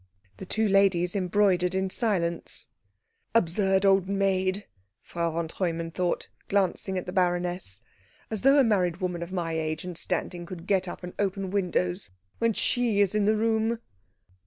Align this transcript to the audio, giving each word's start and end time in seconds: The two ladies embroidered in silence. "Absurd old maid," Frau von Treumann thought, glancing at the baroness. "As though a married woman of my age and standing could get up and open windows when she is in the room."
The 0.37 0.47
two 0.47 0.67
ladies 0.67 1.15
embroidered 1.15 1.75
in 1.75 1.91
silence. 1.91 2.69
"Absurd 3.35 3.85
old 3.85 4.09
maid," 4.09 4.65
Frau 4.99 5.29
von 5.29 5.47
Treumann 5.47 5.91
thought, 5.91 6.27
glancing 6.49 6.97
at 6.97 7.05
the 7.05 7.11
baroness. 7.13 7.81
"As 8.31 8.41
though 8.41 8.57
a 8.57 8.63
married 8.63 8.97
woman 8.97 9.21
of 9.21 9.31
my 9.31 9.51
age 9.53 9.85
and 9.85 9.95
standing 9.95 10.47
could 10.47 10.65
get 10.65 10.87
up 10.87 11.03
and 11.03 11.13
open 11.19 11.51
windows 11.51 12.09
when 12.39 12.53
she 12.53 12.99
is 12.99 13.13
in 13.13 13.25
the 13.25 13.35
room." 13.35 13.77